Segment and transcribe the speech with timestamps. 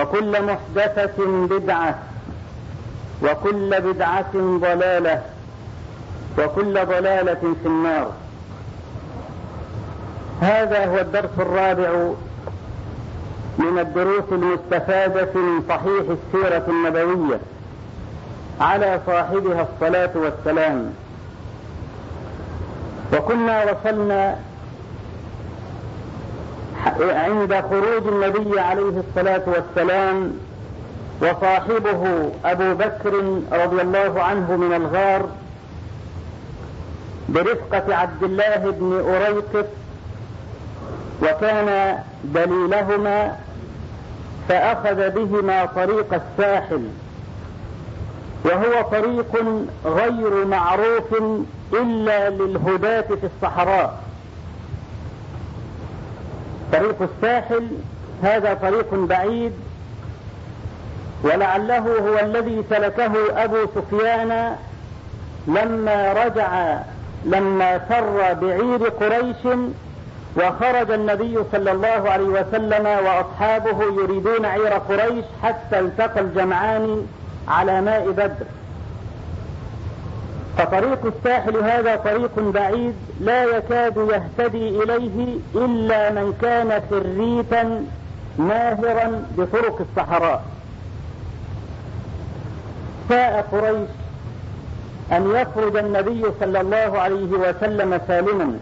[0.00, 1.98] وكل محدثة بدعة
[3.22, 5.22] وكل بدعة ضلالة
[6.38, 8.12] وكل ضلالة في النار.
[10.40, 12.10] هذا هو الدرس الرابع
[13.58, 17.40] من الدروس المستفادة من صحيح السيرة النبوية
[18.60, 20.92] على صاحبها الصلاة والسلام.
[23.12, 24.36] وكنا وصلنا
[27.00, 30.32] عند خروج النبي عليه الصلاة والسلام
[31.22, 33.14] وصاحبه أبو بكر
[33.52, 35.28] رضي الله عنه من الغار
[37.28, 39.66] برفقة عبد الله بن أريقط
[41.22, 43.36] وكان دليلهما
[44.48, 46.88] فأخذ بهما طريق الساحل
[48.44, 49.44] وهو طريق
[49.84, 51.14] غير معروف
[51.72, 54.05] إلا للهداة في الصحراء.
[56.78, 57.68] طريق الساحل
[58.22, 59.52] هذا طريق بعيد.
[61.24, 63.12] ولعله هو الذي سلكه
[63.44, 64.56] أبو سفيان
[65.46, 66.78] لما رجع
[67.24, 69.58] لما فر بعير قريش
[70.36, 77.06] وخرج النبي صلى الله عليه وسلم وأصحابه يريدون عير قريش حتى التقى الجمعان
[77.48, 78.46] على ماء بدر.
[80.58, 87.84] فطريق الساحل هذا طريق بعيد لا يكاد يهتدي إليه إلا من كان فريتا
[88.38, 90.44] ماهرا بطرق الصحراء.
[93.08, 93.88] شاء قريش
[95.12, 98.58] أن يخرج النبي صلى الله عليه وسلم سالما.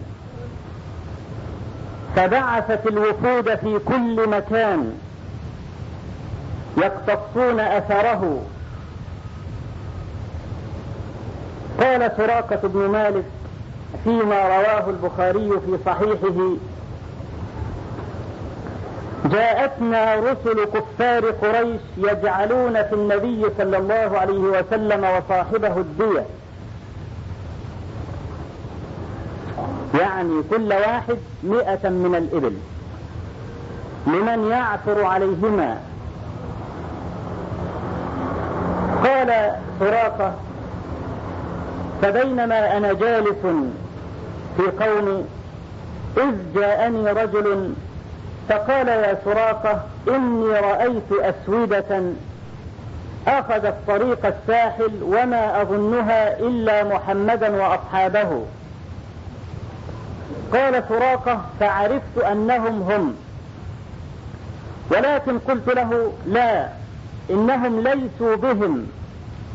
[2.17, 4.93] فبعثت الوفود في كل مكان
[6.77, 8.43] يقتصون أثره
[11.95, 13.25] قال سراقة بن مالك
[14.05, 16.57] فيما رواه البخاري في صحيحه.
[19.25, 26.27] جاءتنا رسل كفار قريش يجعلون في النبي صلى الله عليه وسلم وصاحبه الدية.
[30.01, 32.57] يعني كل واحد مئة من الإبل.
[34.07, 35.79] لمن يعثر عليهما.
[39.05, 40.35] قال سراقة
[42.05, 43.47] فبينما أنا جالس
[44.57, 45.25] في قومي
[46.17, 47.75] إذ جاءني رجل
[48.49, 52.03] فقال يا سراقة إني رأيت أسودة
[53.27, 58.45] اخذت طريق الساحل وما أظنها إلا محمدا وأصحابه.
[60.53, 63.15] قال سراقة فعرفت أنهم هم
[64.91, 66.69] ولكن قلت له لا
[67.31, 68.87] إنهم ليسوا بهم.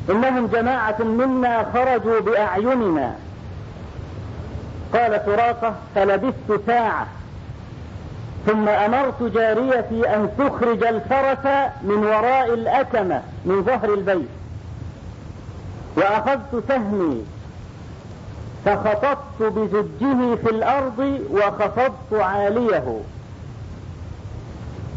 [0.09, 3.15] إنهم جماعة منا خرجوا بأعيننا.
[4.93, 7.07] قال سراقة فلبثت ساعة
[8.45, 14.29] ثم أمرت جاريتي أن تخرج الفرس من وراء الأكمة من ظهر البيت
[15.95, 17.25] وأخذت سهمي
[18.65, 23.01] فخطبت بزجه في الأرض وخفضت عاليه.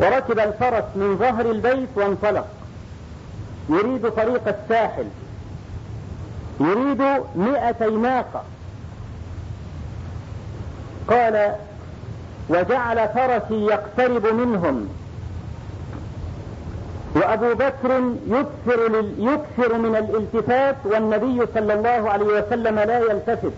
[0.00, 2.46] وركب الفرس من ظهر البيت وانطلق.
[3.69, 5.06] يريد طريق الساحل.
[6.61, 7.03] يريد
[7.37, 8.43] مئتي ناقة
[11.09, 11.55] قال
[12.49, 14.88] وجعل فرسي يقترب منهم.
[17.17, 23.53] وأبو بكر يكثر, يكثر من الالتفات والنبي صلى الله عليه وسلم لا يلتفت.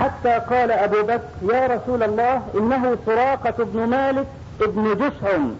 [0.00, 4.26] حتى قال أبو بكر يا رسول الله إنه سراقة بن مالك
[4.60, 5.54] ابن جشعم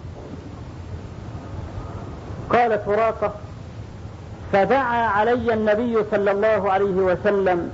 [2.51, 3.33] قال سراقة
[4.53, 7.71] فدعا علي النبي صلى الله عليه وسلم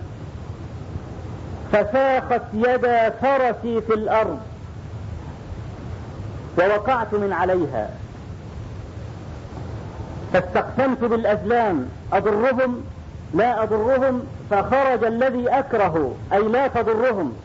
[1.72, 4.40] فساقت يدا فرسي في الأرض
[6.58, 7.90] ووقعت من عليها.
[10.32, 12.84] فاستقسمت بالأزلام أضرهم
[13.34, 17.36] لا أضرهم فخرج الذي أكره أي لا تضرهم.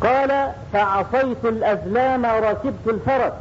[0.00, 3.32] قال فعصيت الأزلام وركبت الفرس.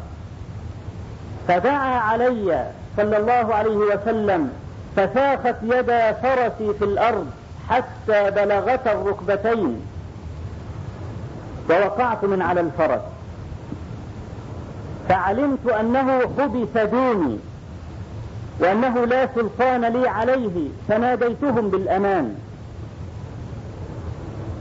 [1.50, 2.66] فدعا علي
[2.98, 4.54] صلى الله عليه وسلم
[4.96, 7.28] فساخت يدا فرسي في الأرض
[7.69, 9.81] حتى بلغتا الركبتين.
[11.69, 13.01] ووقعت من على الفرس.
[15.10, 17.38] فعلمت أنه حبس دوني
[18.60, 22.36] وأنه لا سلطان لي عليه فناديتهم بالأمان.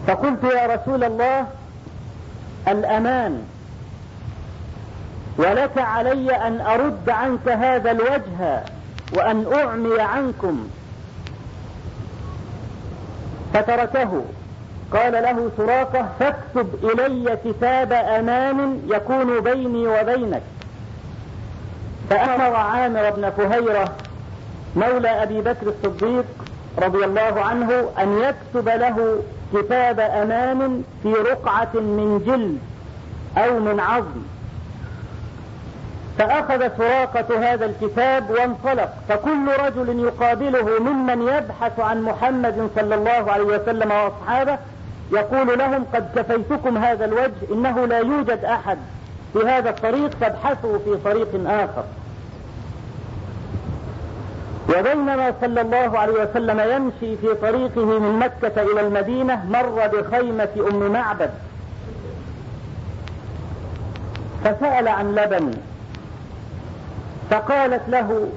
[0.06, 1.46] فقلت يا رسول الله
[2.68, 3.42] الأمان.
[5.38, 8.64] ولك علي أن أرد عنك هذا الوجه
[9.12, 10.68] وأن أعمي عنكم.
[13.54, 14.24] فتركه.
[14.92, 20.42] قال له سراقة فاكتب إلي كتاب أمان يكون بيني وبينك.
[22.10, 23.92] فأمر عامر بن فهيرة
[24.76, 26.24] مولى أبي بكر الصديق
[26.78, 29.22] رضي الله عنه أن يكتب له
[29.54, 32.58] كتاب أمان في رقعة من جلد
[33.44, 34.37] أو من عظم.
[36.18, 38.92] فأخذ سراقة هذا الكتاب وانطلق.
[39.08, 44.58] فكل رجل يقابله ممن يبحث عن محمد صلى الله عليه وسلم وأصحابه
[45.12, 48.78] يقول لهم قد كفيتكم هذا الوجه إنه لا يوجد أحد
[49.32, 51.84] في هذا الطريق فابحثوا في طريق آخر.
[54.68, 60.92] وبينما صلى الله عليه وسلم يمشي في طريقه من مكة إلى المدينة مر بخيمة أم
[60.92, 61.30] معبد.
[64.44, 65.50] فسأل عن لبن
[67.30, 68.28] فقالت له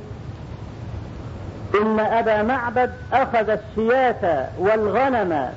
[1.82, 5.50] إن أبا معبد أخذ الشياة والغنم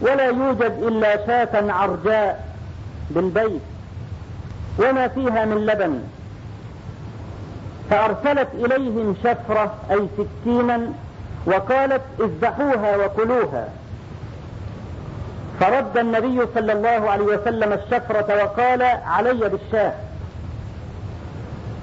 [0.00, 2.48] ولا يوجد إلا شاة عرجاء
[3.10, 3.62] بالبيت
[4.78, 6.02] وما فيها من لبن
[7.90, 10.92] فأرسلت إليهم شفرة أي سكينا
[11.46, 13.68] وقالت اذبحوها وكلوها.
[15.60, 19.92] فرد النبي صلى الله عليه وسلم الشفرة وقال علي بالشاة.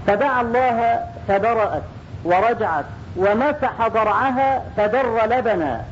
[0.07, 1.83] فدعا الله فبرأت
[2.23, 2.85] ورجعت
[3.17, 5.85] ومسح ضرعها فدر لبنا.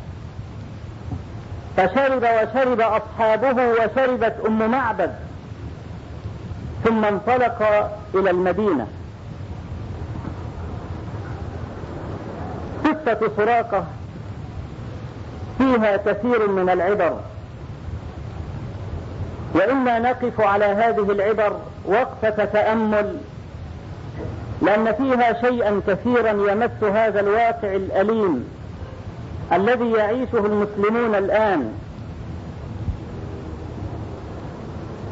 [1.78, 5.12] فشرب وشرب أصحابه وشربت أم معبد
[6.84, 8.88] ثم انطلق إلى المدينة.
[12.86, 13.86] قصة سراقة
[15.58, 17.20] فيها كثير من العبر.
[19.54, 23.18] وإنا نقف على هذه العبر وقفة تأمل
[24.64, 28.50] لأن فيها شيئا كثيرا يمس هذا الواقع الأليم
[29.54, 31.74] الذي يعيشه المسلمون الآن.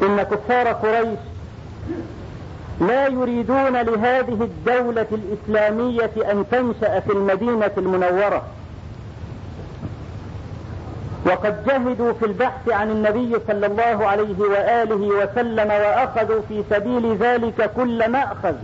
[0.02, 1.18] إن كفار قريش
[2.80, 8.42] لا يريدون لهذه الدولة الإسلامية أن تنشأ في المدينة المنورة.
[11.26, 17.70] وقد جهدوا في البحث عن النبي صلى الله عليه وآله وسلم وأخذوا في سبيل ذلك
[17.76, 18.54] كل مأخذ.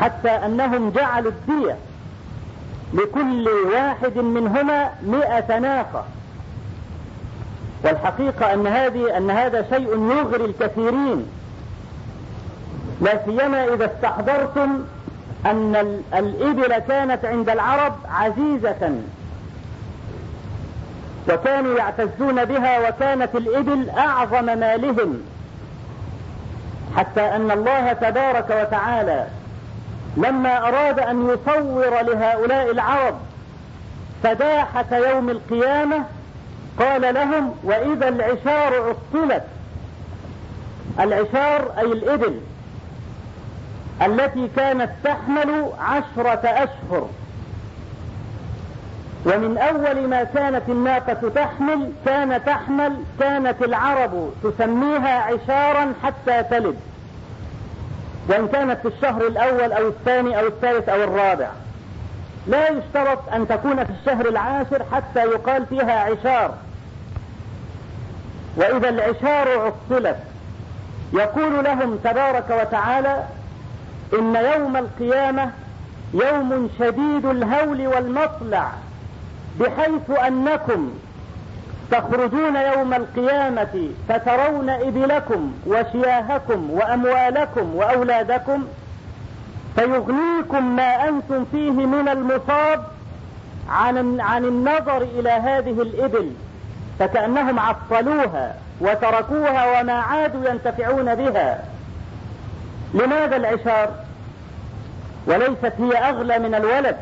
[0.00, 1.76] حتى أنهم جعلوا الدية
[2.94, 6.04] لكل واحد منهما مئة ناقة.
[7.84, 11.26] والحقيقة أن هذه أن هذا شيء يغري الكثيرين.
[13.00, 14.84] لا سيما إذا استحضرتم
[15.46, 18.98] أن الإبل كانت عند العرب عزيزة.
[21.30, 25.22] وكانوا يعتزون بها وكانت الإبل أعظم مالهم.
[26.96, 29.26] حتى أن الله تبارك وتعالى
[30.16, 33.18] لما أراد أن يصور لهؤلاء العرب
[34.22, 36.04] فداحة يوم القيامة
[36.78, 39.44] قال لهم وإذا العشار عطلت.
[41.00, 42.40] العشار أي الإبل
[44.02, 47.08] التي كانت تحمل عشرة أشهر.
[49.26, 56.76] ومن أول ما كانت الناقة تحمل كان تحمل كانت العرب تسميها عشارا حتى تلد.
[58.28, 61.48] وإن كانت في الشهر الأول أو الثاني أو الثالث أو الرابع.
[62.46, 66.54] لا يشترط أن تكون في الشهر العاشر حتى يقال فيها عشار.
[68.56, 70.16] وإذا العشار عطلت
[71.12, 73.24] يقول لهم تبارك وتعالى
[74.18, 75.50] إن يوم القيامة
[76.14, 78.70] يوم شديد الهول والمطلع
[79.60, 80.90] بحيث أنكم
[81.90, 88.64] تخرجون يوم القيامة فترون إبلكم وشياهكم وأموالكم وأولادكم
[89.76, 92.84] فيغنيكم ما أنتم فيه من المصاب
[93.68, 96.30] عن, عن النظر إلى هذه الإبل
[96.98, 101.64] فكأنهم عطلوها وتركوها وما عادوا ينتفعون بها.
[102.94, 103.90] لماذا العشار؟
[105.26, 106.96] وليست هي أغلى من الولد.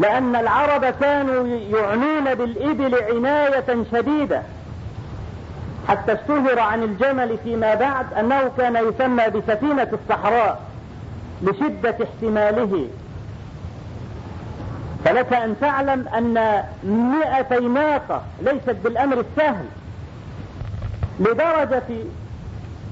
[0.00, 4.42] لأن العرب كانوا يعنون بالإبل عناية شديدة.
[5.88, 10.60] حتى اشتهر عن الجمل فيما بعد أنه كان يسمى بسفينة الصحراء
[11.42, 12.88] لشدة احتماله.
[15.04, 19.64] فلك أن تعلم أن مئتي ناقة ليست بالأمر السهل.
[21.20, 22.04] لدرجة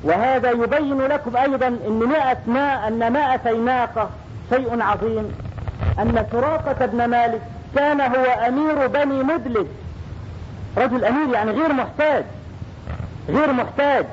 [0.05, 4.11] وهذا يبين لكم أيضا أن مئة نا أن مئتي ناقة
[4.51, 5.48] شيء عظيم.
[5.99, 7.41] أن سراقة بن مالك
[7.75, 9.67] كان هو أمير بني مدلج.
[10.77, 12.25] رجل أمير يعني غير محتاج
[13.29, 14.07] غير محتاج.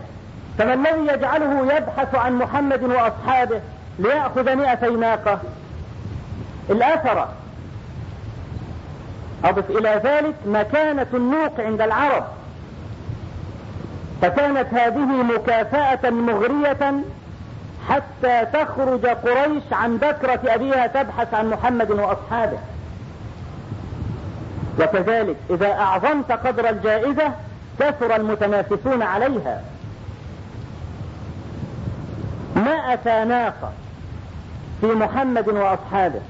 [0.58, 3.62] فما الذي يجعله يبحث عن محمد وأصحابه
[4.00, 5.40] ليأخذ مئتي ناقة.
[6.70, 7.30] الأثرة
[9.44, 12.24] أضف إلى ذلك مكانة النوق عند العرب.
[14.22, 16.94] فكانت هذه مكافأة مغرية
[17.90, 22.58] حتى تخرج قريش عن بكرة أبيها تبحث عن محمد وأصحابه.
[24.80, 27.32] وكذلك إذا أعظمت قدر الجائزة
[27.80, 29.62] كثر المتنافسون عليها.
[32.56, 33.72] ما أتى ناقة
[34.82, 36.22] في محمد وأصحابه؟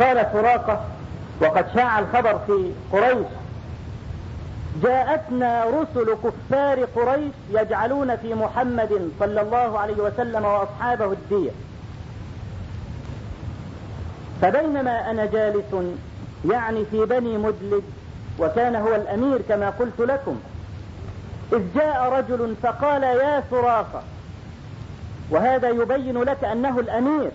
[0.00, 0.84] قال سراقة
[1.40, 3.26] وقد شاع الخبر في قريش.
[4.82, 11.50] جاءتنا رسل كفار قريش يجعلون في محمد صلى الله عليه وسلم وأصحابه الدية.
[14.42, 15.74] فبينما أنا جالس
[16.50, 17.82] يعني في بني مدلج
[18.38, 20.40] وكان هو الأمير كما قلت لكم
[21.52, 24.02] إذ جاء رجل فقال يا سراقة
[25.30, 27.30] وهذا يبين لك أنه الأمير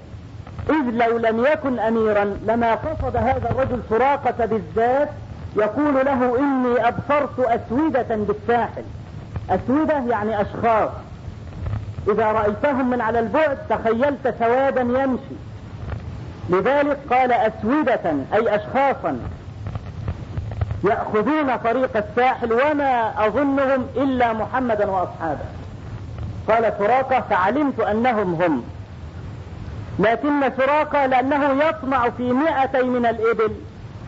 [0.69, 5.10] إذ لو لم يكن اميرا لما قصد هذا الرجل سراقة بالذات
[5.55, 8.84] يقول له إني أبصرت أسودة بالساحل.
[9.50, 10.89] أسودة يعني أشخاص.
[12.08, 15.36] إذا رأيتهم من على البعد تخيلت سوادا يمشي.
[16.50, 19.20] لذلك قال أسودة أي اشخاصا
[20.84, 25.46] يأخذون طريق الساحل وما أظنهم إلا محمدا وأصحابه.
[26.48, 28.63] قال سراقة فعلمت أنهم هم.
[30.00, 33.51] لكن سراقة لأنه يطمع في مئتي من الإبل.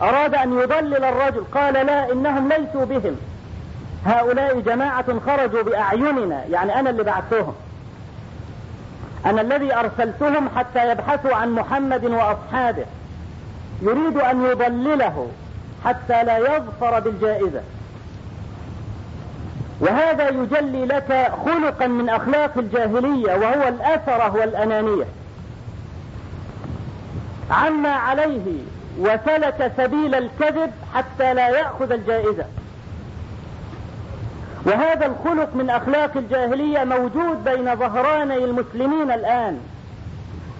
[0.02, 3.16] أراد أن يضلل الرجل قال لا إنهم ليسوا بهم.
[4.06, 7.54] هؤلاء جماعة خرجوا بأعيننا يعني أنا اللي بعثتهم.
[9.26, 12.84] أنا الذي أرسلتهم حتى يبحثوا عن محمد وأصحابه.
[13.82, 15.28] يريد أن يضلله
[15.84, 17.60] حتى لا يظفر بالجائزة.
[19.80, 25.04] وهذا يجلي لك خلقا من أخلاق الجاهلية وهو الأثرة والأنانية.
[27.50, 28.60] عما عليه
[28.98, 32.44] وسلك سبيل الكذب حتى لا يأخذ الجائزة.
[34.66, 39.60] وهذا الخلق من أخلاق الجاهلية موجود بين ظهراني المسلمين الآن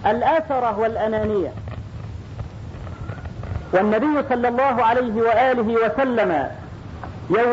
[0.07, 1.53] الأثرة والأنانية.
[3.73, 6.51] والنبي صلى الله عليه وآله وسلم
[7.31, 7.53] يوم